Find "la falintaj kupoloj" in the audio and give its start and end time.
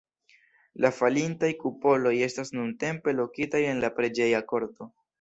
0.85-2.15